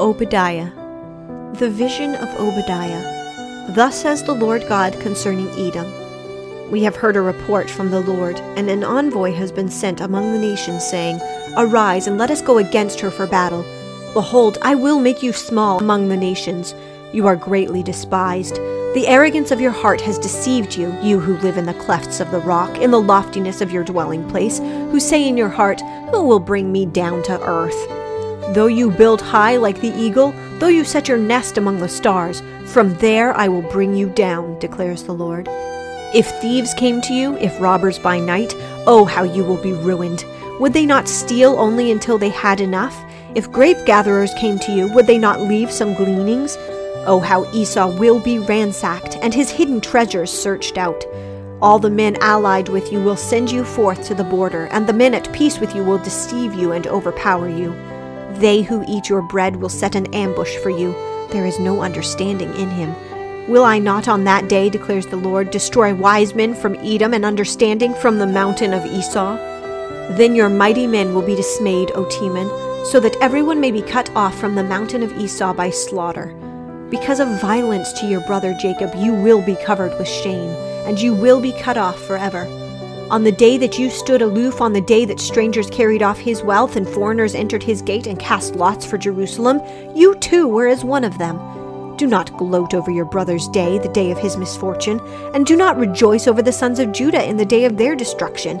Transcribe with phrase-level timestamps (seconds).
[0.00, 0.70] Obadiah.
[1.58, 3.74] The vision of Obadiah.
[3.74, 5.92] Thus says the Lord God concerning Edom.
[6.70, 10.32] We have heard a report from the Lord, and an envoy has been sent among
[10.32, 11.20] the nations, saying,
[11.58, 13.62] Arise and let us go against her for battle.
[14.14, 16.74] Behold, I will make you small among the nations.
[17.12, 18.54] You are greatly despised.
[18.94, 22.30] The arrogance of your heart has deceived you, you who live in the clefts of
[22.30, 26.22] the rock, in the loftiness of your dwelling place, who say in your heart, Who
[26.22, 27.99] will bring me down to earth?
[28.52, 32.42] Though you build high like the eagle, though you set your nest among the stars,
[32.66, 35.46] from there I will bring you down, declares the Lord.
[36.12, 38.52] If thieves came to you, if robbers by night,
[38.88, 40.24] oh, how you will be ruined.
[40.58, 43.00] Would they not steal only until they had enough?
[43.36, 46.56] If grape gatherers came to you, would they not leave some gleanings?
[47.06, 51.04] Oh, how Esau will be ransacked, and his hidden treasures searched out.
[51.62, 54.92] All the men allied with you will send you forth to the border, and the
[54.92, 57.72] men at peace with you will deceive you and overpower you.
[58.38, 60.94] They who eat your bread will set an ambush for you.
[61.30, 62.94] There is no understanding in him.
[63.48, 67.24] Will I not on that day, declares the Lord, destroy wise men from Edom and
[67.24, 69.36] understanding from the mountain of Esau?
[70.16, 72.48] Then your mighty men will be dismayed, O Teman,
[72.86, 76.34] so that everyone may be cut off from the mountain of Esau by slaughter.
[76.90, 80.50] Because of violence to your brother Jacob, you will be covered with shame,
[80.86, 82.48] and you will be cut off forever.
[83.10, 86.44] On the day that you stood aloof, on the day that strangers carried off his
[86.44, 89.60] wealth and foreigners entered his gate and cast lots for Jerusalem,
[89.96, 91.36] you too were as one of them.
[91.96, 95.00] Do not gloat over your brother's day, the day of his misfortune,
[95.34, 98.60] and do not rejoice over the sons of Judah in the day of their destruction.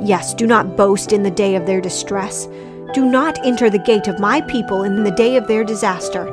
[0.00, 2.46] Yes, do not boast in the day of their distress.
[2.94, 6.24] Do not enter the gate of my people in the day of their disaster.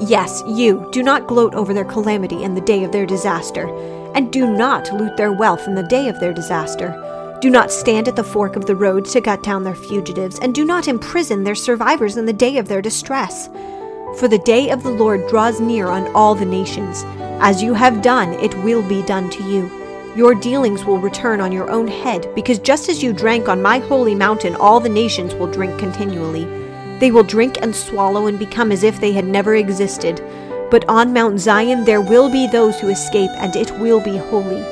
[0.00, 3.66] Yes, you, do not gloat over their calamity in the day of their disaster,
[4.14, 7.38] and do not loot their wealth in the day of their disaster.
[7.40, 10.54] Do not stand at the fork of the road to cut down their fugitives, and
[10.54, 13.48] do not imprison their survivors in the day of their distress.
[14.18, 17.04] For the day of the Lord draws near on all the nations.
[17.40, 19.70] As you have done, it will be done to you.
[20.16, 23.78] Your dealings will return on your own head, because just as you drank on my
[23.78, 26.44] holy mountain, all the nations will drink continually.
[26.98, 30.20] They will drink and swallow and become as if they had never existed.
[30.70, 34.62] But on Mount Zion there will be those who escape, and it will be holy.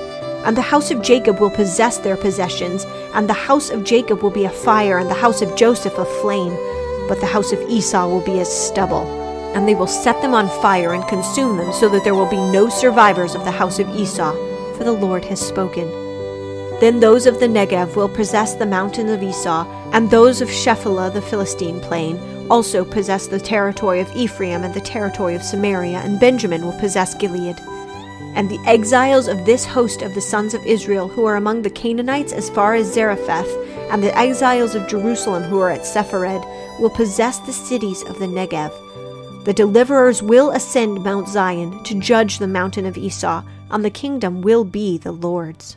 [0.45, 2.85] And the house of Jacob will possess their possessions,
[3.15, 6.05] and the house of Jacob will be a fire, and the house of Joseph a
[6.05, 6.57] flame.
[7.09, 9.27] But the house of Esau will be as stubble
[9.57, 12.37] and they will set them on fire and consume them, so that there will be
[12.37, 14.35] no survivors of the house of Esau,
[14.77, 15.89] for the Lord has spoken.
[16.79, 21.11] Then those of the Negev will possess the mountain of Esau, and those of Shephelah
[21.11, 22.19] the Philistine plain
[22.51, 27.15] also possess the territory of Ephraim and the territory of Samaria, and Benjamin will possess
[27.15, 27.59] Gilead.
[28.35, 31.71] And the exiles of this host of the sons of Israel, who are among the
[31.71, 33.49] Canaanites as far as Zarephath,
[33.91, 36.45] and the exiles of Jerusalem who are at Sepharad,
[36.81, 38.73] will possess the cities of the Negev
[39.47, 44.43] the deliverers will ascend Mount Zion to judge the mountain of Esau, and the kingdom
[44.43, 45.77] will be the Lord's.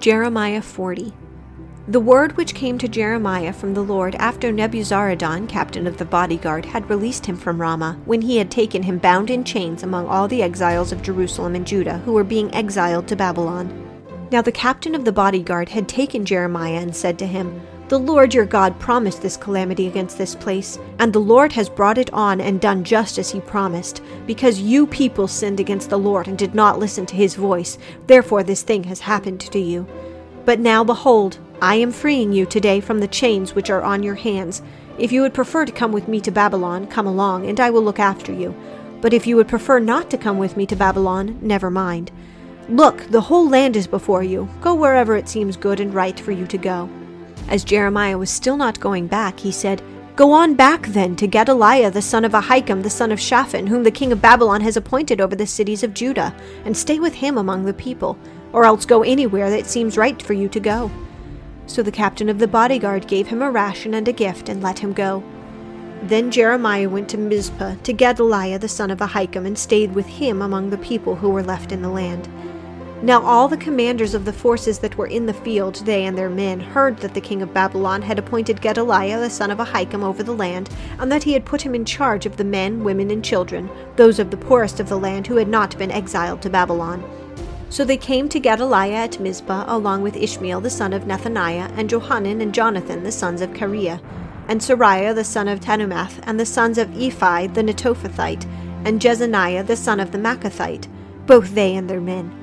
[0.00, 1.12] Jeremiah 40
[1.88, 6.66] The word which came to Jeremiah from the Lord after Nebuzaradan, captain of the bodyguard,
[6.66, 10.28] had released him from Ramah, when he had taken him bound in chains among all
[10.28, 13.88] the exiles of Jerusalem and Judah who were being exiled to Babylon.
[14.30, 18.32] Now the captain of the bodyguard had taken Jeremiah and said to him, the Lord
[18.32, 22.40] your God promised this calamity against this place, and the Lord has brought it on
[22.40, 26.54] and done just as he promised, because you people sinned against the Lord and did
[26.54, 27.78] not listen to his voice.
[28.06, 29.88] Therefore, this thing has happened to you.
[30.44, 34.14] But now, behold, I am freeing you today from the chains which are on your
[34.14, 34.62] hands.
[34.98, 37.82] If you would prefer to come with me to Babylon, come along, and I will
[37.82, 38.54] look after you.
[39.02, 42.10] But if you would prefer not to come with me to Babylon, never mind.
[42.70, 44.48] Look, the whole land is before you.
[44.62, 46.88] Go wherever it seems good and right for you to go.
[47.50, 49.82] As Jeremiah was still not going back, he said,
[50.16, 53.82] Go on back then to Gedaliah the son of Ahikam the son of Shaphan, whom
[53.82, 56.34] the king of Babylon has appointed over the cities of Judah,
[56.64, 58.18] and stay with him among the people,
[58.54, 60.90] or else go anywhere that seems right for you to go.
[61.70, 64.80] So the captain of the bodyguard gave him a ration and a gift, and let
[64.80, 65.22] him go.
[66.02, 70.42] Then Jeremiah went to Mizpah to Gedaliah the son of Ahikam, and stayed with him
[70.42, 72.28] among the people who were left in the land.
[73.02, 76.28] Now all the commanders of the forces that were in the field, they and their
[76.28, 80.24] men, heard that the king of Babylon had appointed Gedaliah the son of Ahikam over
[80.24, 83.24] the land, and that he had put him in charge of the men, women, and
[83.24, 87.04] children, those of the poorest of the land who had not been exiled to Babylon.
[87.70, 91.88] So they came to Gedaliah at Mizpah, along with Ishmael the son of Nethaniah, and
[91.88, 94.02] Johanan and Jonathan the sons of Kareah,
[94.48, 98.44] and Seraiah the son of Tanhumeth, and the sons of Ephai the Netophathite,
[98.84, 100.88] and Jezaniah the son of the Maacathite,
[101.26, 102.34] both they and their men.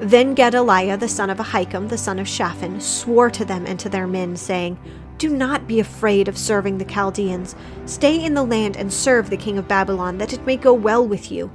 [0.00, 3.88] Then Gedaliah the son of Ahikam the son of Shaphan swore to them and to
[3.88, 4.78] their men, saying,
[5.18, 7.54] Do not be afraid of serving the Chaldeans.
[7.84, 11.06] Stay in the land and serve the king of Babylon, that it may go well
[11.06, 11.52] with you.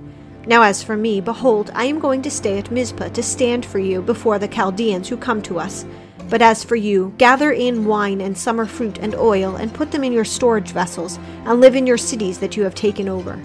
[0.47, 3.77] Now, as for me, behold, I am going to stay at Mizpah to stand for
[3.77, 5.85] you before the Chaldeans who come to us.
[6.29, 10.03] But as for you, gather in wine and summer fruit and oil, and put them
[10.03, 13.39] in your storage vessels, and live in your cities that you have taken over.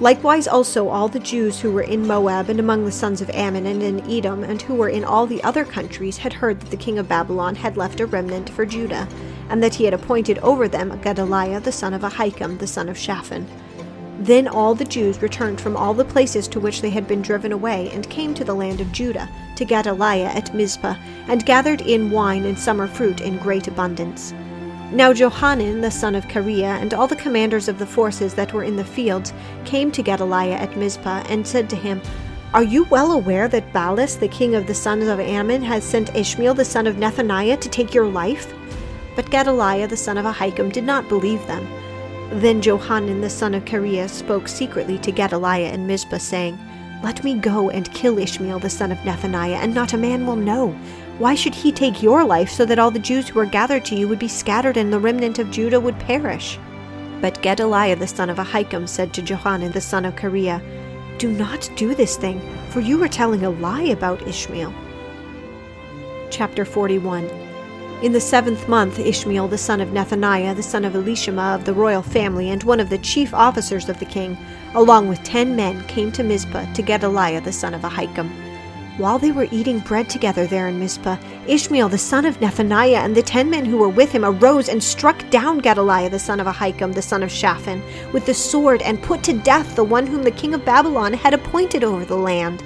[0.00, 3.66] Likewise, also all the Jews who were in Moab and among the sons of Ammon
[3.66, 6.76] and in Edom, and who were in all the other countries, had heard that the
[6.76, 9.06] king of Babylon had left a remnant for Judah,
[9.50, 12.98] and that he had appointed over them Gedaliah the son of Ahikam the son of
[12.98, 13.46] Shaphan.
[14.18, 17.52] Then all the Jews returned from all the places to which they had been driven
[17.52, 20.94] away, and came to the land of Judah, to Gedaliah at Mizpah,
[21.26, 24.32] and gathered in wine and summer fruit in great abundance.
[24.92, 28.62] Now Johanan the son of Kareah and all the commanders of the forces that were
[28.62, 29.32] in the fields
[29.64, 32.00] came to Gedaliah at Mizpah and said to him,
[32.52, 36.14] Are you well aware that Baalis the king of the sons of Ammon has sent
[36.14, 38.54] Ishmael the son of Nethaniah to take your life?
[39.16, 41.66] But Gedaliah the son of Ahikam did not believe them.
[42.30, 46.58] Then Johanan the son of Kareah spoke secretly to Gedaliah in Mizpah, saying,
[47.02, 50.36] Let me go and kill Ishmael the son of Nethaniah, and not a man will
[50.36, 50.76] know
[51.18, 53.94] why should he take your life so that all the Jews who are gathered to
[53.94, 56.58] you would be scattered and the remnant of Judah would perish?
[57.20, 60.60] But Gedaliah the son of Ahikam said to Johanan the son of Kareah,
[61.18, 62.40] Do not do this thing,
[62.70, 64.74] for you are telling a lie about Ishmael.
[66.30, 67.43] Chapter 41
[68.04, 71.72] In the seventh month, Ishmael the son of Nethaniah, the son of Elishama of the
[71.72, 74.36] royal family, and one of the chief officers of the king,
[74.74, 78.28] along with ten men, came to Mizpah to Gedaliah the son of Ahikam.
[78.98, 81.16] While they were eating bread together there in Mizpah,
[81.46, 84.84] Ishmael the son of Nethaniah and the ten men who were with him arose and
[84.84, 89.02] struck down Gedaliah the son of Ahikam the son of Shaphan with the sword and
[89.02, 92.62] put to death the one whom the king of Babylon had appointed over the land.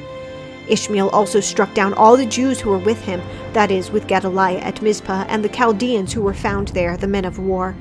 [0.69, 3.21] Ishmael also struck down all the Jews who were with him,
[3.53, 7.25] that is, with Gedaliah at Mizpah, and the Chaldeans who were found there, the men
[7.25, 7.75] of war.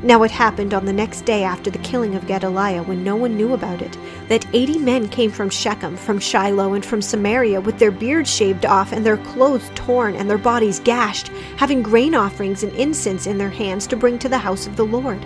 [0.00, 3.36] Now it happened on the next day after the killing of Gedaliah, when no one
[3.36, 3.98] knew about it,
[4.28, 8.64] that eighty men came from Shechem, from Shiloh, and from Samaria, with their beards shaved
[8.64, 13.38] off, and their clothes torn, and their bodies gashed, having grain offerings and incense in
[13.38, 15.18] their hands to bring to the house of the Lord.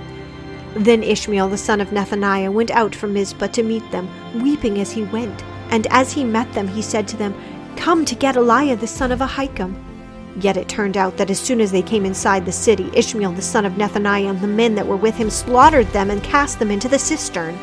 [0.75, 4.09] Then Ishmael the son of Nethaniah went out from Mizpah to meet them,
[4.43, 5.44] weeping as he went.
[5.73, 7.35] And as he met them, he said to them,
[7.77, 9.75] Come to Gedaliah the son of Ahikam.
[10.37, 13.43] Yet it turned out that as soon as they came inside the city, Ishmael the
[13.43, 16.71] son of Nethaniah and the men that were with him slaughtered them and cast them
[16.71, 17.59] into the cistern.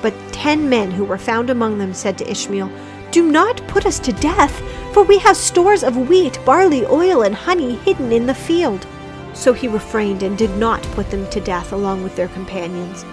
[0.00, 2.70] But ten men who were found among them said to Ishmael,
[3.10, 4.58] Do not put us to death,
[4.94, 8.86] for we have stores of wheat, barley, oil, and honey hidden in the field.
[9.34, 13.04] So he refrained and did not put them to death along with their companions.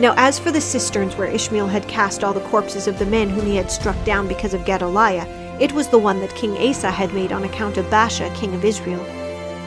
[0.00, 3.28] Now, as for the cisterns where Ishmael had cast all the corpses of the men
[3.28, 5.26] whom he had struck down because of Gedaliah,
[5.60, 8.64] it was the one that King Asa had made on account of Baasha, king of
[8.64, 9.04] Israel.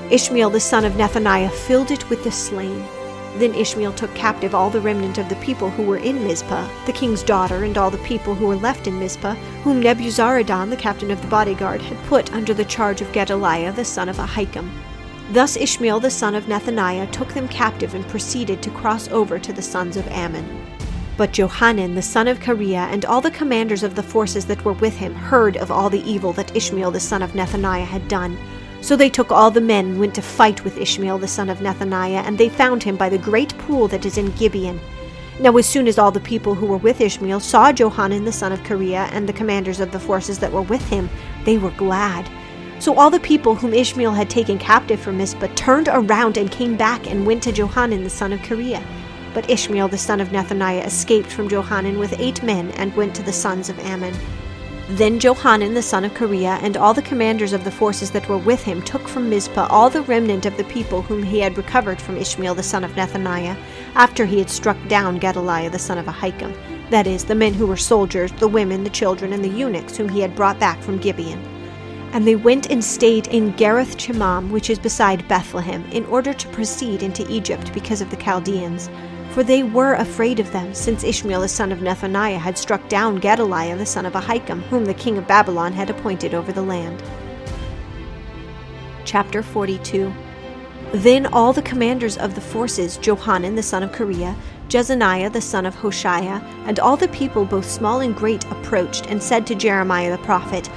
[0.09, 2.83] Ishmael the son of Nethaniah filled it with the slain.
[3.37, 6.93] Then Ishmael took captive all the remnant of the people who were in Mizpah, the
[6.93, 11.11] king's daughter, and all the people who were left in Mizpah, whom Nebuzaradan, the captain
[11.11, 14.71] of the bodyguard, had put under the charge of Gedaliah the son of Ahikam.
[15.31, 19.53] Thus Ishmael the son of Nethaniah took them captive and proceeded to cross over to
[19.53, 20.45] the sons of Ammon.
[21.15, 24.73] But Johanan the son of Kareah and all the commanders of the forces that were
[24.73, 28.37] with him heard of all the evil that Ishmael the son of Nethaniah had done.
[28.81, 31.59] So they took all the men and went to fight with Ishmael the son of
[31.59, 34.79] Nethaniah, and they found him by the great pool that is in Gibeon.
[35.39, 38.51] Now, as soon as all the people who were with Ishmael saw Johanan the son
[38.51, 41.09] of Kareah and the commanders of the forces that were with him,
[41.45, 42.29] they were glad.
[42.83, 46.75] So all the people whom Ishmael had taken captive from Mizpah turned around and came
[46.75, 48.83] back and went to Johanan the son of Kareah.
[49.33, 53.23] But Ishmael the son of Nethaniah escaped from Johanan with eight men and went to
[53.23, 54.13] the sons of Ammon.
[54.89, 58.37] Then Johanan the son of Kareah and all the commanders of the forces that were
[58.37, 62.01] with him took from Mizpah all the remnant of the people whom he had recovered
[62.01, 63.55] from Ishmael the son of Nethaniah,
[63.95, 66.53] after he had struck down Gedaliah the son of Ahikam,
[66.89, 70.09] that is, the men who were soldiers, the women, the children, and the eunuchs whom
[70.09, 71.52] he had brought back from Gibeon.
[72.13, 76.47] And they went and stayed in Geruth Chimham, which is beside Bethlehem, in order to
[76.49, 78.89] proceed into Egypt because of the Chaldeans
[79.33, 83.15] for they were afraid of them, since Ishmael the son of Nethaniah had struck down
[83.15, 87.01] Gedaliah the son of Ahikam, whom the king of Babylon had appointed over the land.
[89.05, 90.13] Chapter 42
[90.93, 94.35] Then all the commanders of the forces, Johanan the son of Kareah,
[94.69, 99.21] Jezaniah the son of Hoshaiah, and all the people, both small and great, approached and
[99.21, 100.69] said to Jeremiah the prophet,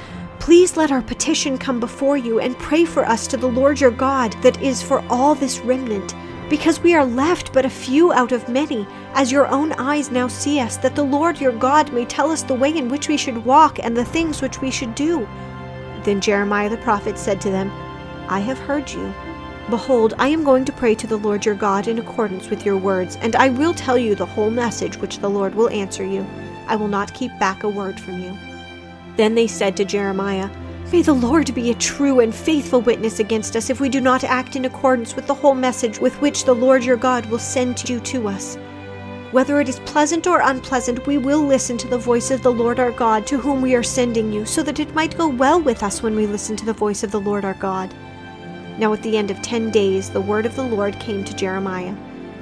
[0.47, 3.91] Please let our petition come before you, and pray for us to the Lord your
[3.91, 6.15] God, that is for all this remnant
[6.49, 10.29] because we are left but a few out of many, as your own eyes now
[10.29, 13.17] see us, that the Lord your God may tell us the way in which we
[13.17, 15.27] should walk and the things which we should do.
[16.05, 17.69] Then Jeremiah the prophet said to them,
[18.29, 19.13] I have heard you.
[19.69, 22.77] Behold, I am going to pray to the Lord your God in accordance with your
[22.77, 26.25] words, and I will tell you the whole message which the Lord will answer you.
[26.67, 28.37] I will not keep back a word from you.
[29.17, 30.49] Then they said to Jeremiah,
[30.91, 34.23] May the Lord be a true and faithful witness against us if we do not
[34.23, 37.89] act in accordance with the whole message with which the Lord your God will send
[37.89, 38.57] you to us.
[39.31, 42.79] Whether it is pleasant or unpleasant, we will listen to the voice of the Lord
[42.79, 45.83] our God, to whom we are sending you, so that it might go well with
[45.83, 47.93] us when we listen to the voice of the Lord our God.
[48.79, 51.95] Now at the end of ten days the word of the Lord came to Jeremiah.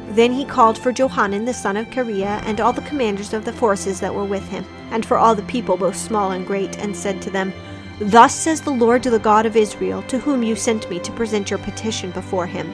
[0.10, 3.54] Then he called for Johanan the son of Kareah, and all the commanders of the
[3.54, 6.96] forces that were with him, and for all the people both small and great, and
[6.96, 7.54] said to them,
[8.00, 11.12] Thus says the Lord to the God of Israel, to whom you sent me to
[11.14, 12.74] present your petition before him.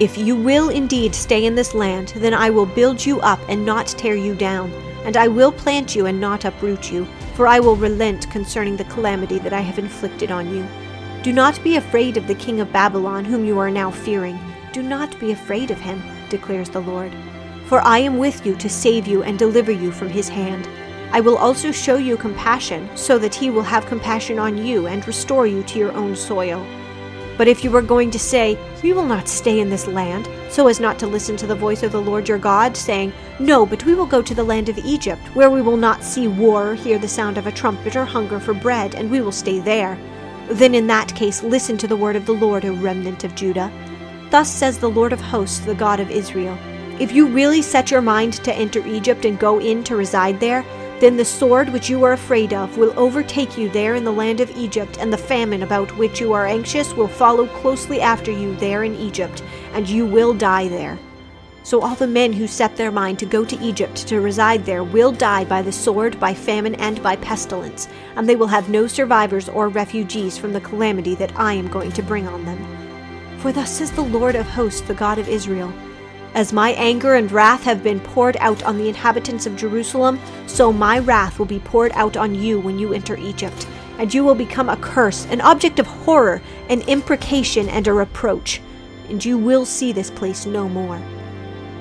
[0.00, 3.64] If you will indeed stay in this land, then I will build you up and
[3.64, 4.72] not tear you down,
[5.04, 8.84] and I will plant you and not uproot you, for I will relent concerning the
[8.84, 10.66] calamity that I have inflicted on you.
[11.22, 14.38] Do not be afraid of the king of Babylon, whom you are now fearing.
[14.72, 17.12] Do not be afraid of him, declares the Lord.
[17.66, 20.68] For I am with you to save you and deliver you from his hand.
[21.12, 25.06] I will also show you compassion, so that he will have compassion on you and
[25.06, 26.66] restore you to your own soil.
[27.38, 30.66] But if you are going to say, We will not stay in this land, so
[30.66, 33.84] as not to listen to the voice of the Lord your God, saying, No, but
[33.84, 36.98] we will go to the land of Egypt, where we will not see war hear
[36.98, 39.96] the sound of a trumpet or hunger for bread, and we will stay there
[40.48, 43.72] then in that case, listen to the word of the Lord, O remnant of Judah.
[44.30, 46.58] Thus says the Lord of hosts, the God of Israel
[46.98, 50.64] If you really set your mind to enter Egypt and go in to reside there,
[51.02, 54.38] then the sword which you are afraid of will overtake you there in the land
[54.38, 58.54] of Egypt, and the famine about which you are anxious will follow closely after you
[58.54, 59.42] there in Egypt,
[59.72, 60.96] and you will die there.
[61.64, 64.84] So all the men who set their mind to go to Egypt to reside there
[64.84, 68.86] will die by the sword, by famine, and by pestilence, and they will have no
[68.86, 73.38] survivors or refugees from the calamity that I am going to bring on them.
[73.38, 75.72] For thus says the Lord of hosts, the God of Israel
[76.34, 80.72] As my anger and wrath have been poured out on the inhabitants of Jerusalem, so
[80.72, 83.66] my wrath will be poured out on you when you enter Egypt,
[83.98, 88.62] and you will become a curse, an object of horror, an imprecation, and a reproach,
[89.10, 91.00] and you will see this place no more.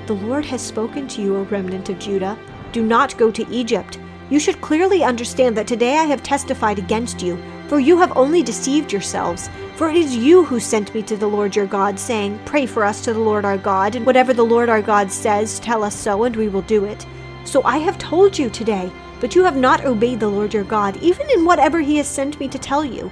[0.08, 2.38] The Lord has spoken to you, O remnant of Judah.
[2.74, 4.00] Do not go to Egypt.
[4.30, 8.44] You should clearly understand that today I have testified against you, for you have only
[8.44, 9.50] deceived yourselves.
[9.76, 12.84] For it is you who sent me to the Lord your God, saying, Pray for
[12.84, 15.96] us to the Lord our God, and whatever the Lord our God says, tell us
[15.96, 17.06] so, and we will do it.
[17.46, 20.98] So I have told you today, but you have not obeyed the Lord your God,
[20.98, 23.12] even in whatever he has sent me to tell you.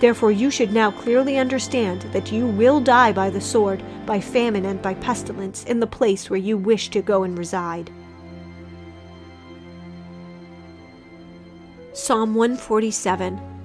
[0.00, 4.64] Therefore, you should now clearly understand that you will die by the sword, by famine,
[4.64, 7.90] and by pestilence in the place where you wish to go and reside.
[11.92, 13.57] Psalm 147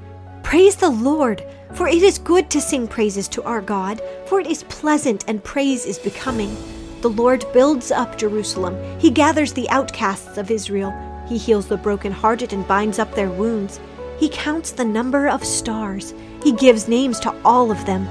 [0.54, 1.44] Praise the Lord,
[1.74, 5.44] for it is good to sing praises to our God, for it is pleasant and
[5.44, 6.56] praise is becoming.
[7.02, 10.94] The Lord builds up Jerusalem, He gathers the outcasts of Israel,
[11.28, 13.80] He heals the brokenhearted and binds up their wounds.
[14.20, 16.14] He counts the number of stars.
[16.44, 18.08] He gives names to all of them.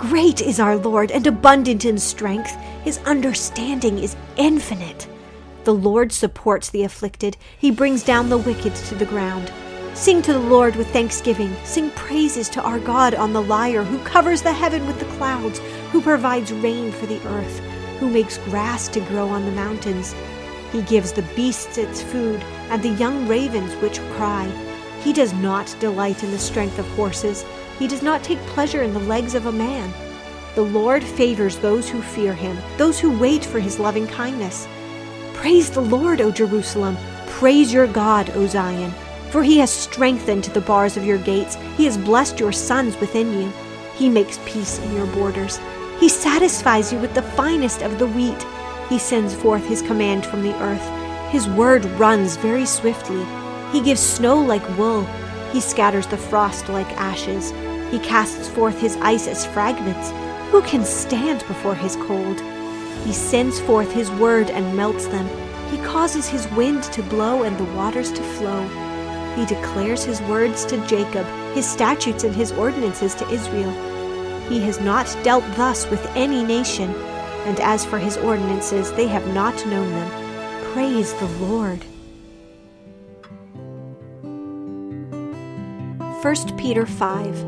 [0.00, 2.56] Great is our Lord and abundant in strength.
[2.82, 5.06] His understanding is infinite.
[5.62, 7.36] The Lord supports the afflicted.
[7.56, 9.52] He brings down the wicked to the ground.
[9.98, 11.54] Sing to the Lord with thanksgiving.
[11.64, 15.58] Sing praises to our God on the lyre, who covers the heaven with the clouds,
[15.90, 17.58] who provides rain for the earth,
[17.98, 20.14] who makes grass to grow on the mountains.
[20.70, 22.40] He gives the beasts its food,
[22.70, 24.46] and the young ravens which cry.
[25.02, 27.44] He does not delight in the strength of horses.
[27.80, 29.92] He does not take pleasure in the legs of a man.
[30.54, 34.68] The Lord favors those who fear him, those who wait for his loving kindness.
[35.34, 36.96] Praise the Lord, O Jerusalem.
[37.26, 38.94] Praise your God, O Zion.
[39.30, 41.56] For he has strengthened the bars of your gates.
[41.76, 43.52] He has blessed your sons within you.
[43.94, 45.60] He makes peace in your borders.
[46.00, 48.46] He satisfies you with the finest of the wheat.
[48.88, 51.30] He sends forth his command from the earth.
[51.30, 53.24] His word runs very swiftly.
[53.72, 55.04] He gives snow like wool.
[55.52, 57.52] He scatters the frost like ashes.
[57.90, 60.10] He casts forth his ice as fragments.
[60.50, 62.40] Who can stand before his cold?
[63.04, 65.28] He sends forth his word and melts them.
[65.70, 68.87] He causes his wind to blow and the waters to flow.
[69.38, 73.70] He declares his words to Jacob, his statutes and his ordinances to Israel.
[74.48, 76.90] He has not dealt thus with any nation,
[77.46, 80.72] and as for his ordinances, they have not known them.
[80.72, 81.84] Praise the Lord.
[86.20, 87.46] 1 Peter 5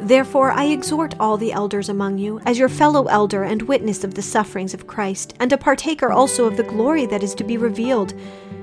[0.00, 4.16] Therefore I exhort all the elders among you, as your fellow elder and witness of
[4.16, 7.56] the sufferings of Christ, and a partaker also of the glory that is to be
[7.56, 8.12] revealed,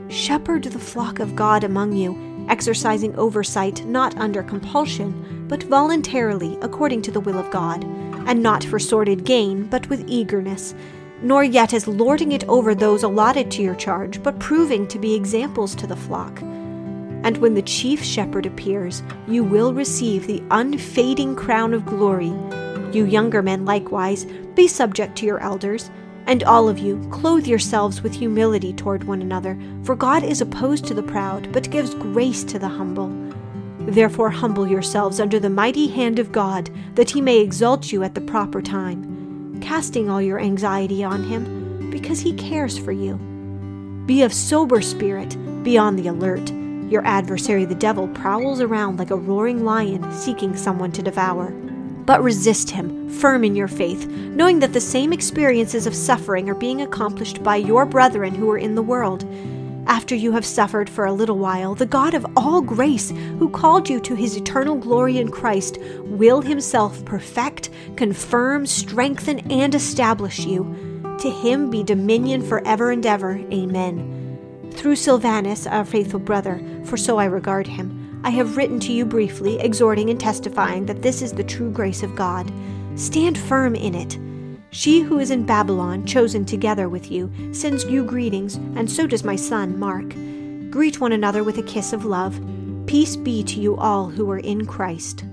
[0.07, 7.01] shepherd the flock of God among you, exercising oversight not under compulsion, but voluntarily according
[7.03, 7.83] to the will of God,
[8.27, 10.75] and not for sordid gain, but with eagerness,
[11.21, 15.15] nor yet as lording it over those allotted to your charge, but proving to be
[15.15, 16.41] examples to the flock.
[16.41, 22.33] And when the chief shepherd appears, you will receive the unfading crown of glory.
[22.93, 24.25] You younger men likewise,
[24.55, 25.91] be subject to your elders.
[26.29, 30.85] And all of you, clothe yourselves with humility toward one another, for God is opposed
[30.85, 33.11] to the proud, but gives grace to the humble.
[33.79, 38.13] Therefore, humble yourselves under the mighty hand of God, that he may exalt you at
[38.13, 43.15] the proper time, casting all your anxiety on him, because he cares for you.
[44.05, 46.51] Be of sober spirit, be on the alert.
[46.91, 51.51] Your adversary, the devil, prowls around like a roaring lion, seeking someone to devour
[52.09, 56.55] but resist him, firm in your faith, knowing that the same experiences of suffering are
[56.55, 59.31] being accomplished by your brethren who are in the world.
[59.85, 63.87] After you have suffered for a little while, the God of all grace, who called
[63.87, 71.13] you to his eternal glory in Christ, will himself perfect, confirm, strengthen, and establish you.
[71.19, 73.37] To him be dominion forever and ever.
[73.53, 74.71] Amen.
[74.71, 79.05] Through Silvanus, our faithful brother, for so I regard him, I have written to you
[79.05, 82.51] briefly, exhorting and testifying that this is the true grace of God.
[82.95, 84.17] Stand firm in it.
[84.71, 89.23] She who is in Babylon, chosen together with you, sends you greetings, and so does
[89.23, 90.09] my son, Mark.
[90.69, 92.39] Greet one another with a kiss of love.
[92.85, 95.23] Peace be to you all who are in Christ.